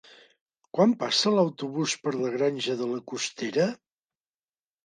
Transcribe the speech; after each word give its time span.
Quan 0.77 0.95
passa 1.03 1.33
l'autobús 1.35 1.95
per 2.07 2.13
la 2.21 2.31
Granja 2.39 2.79
de 2.81 2.89
la 2.95 2.99
Costera? 3.13 3.71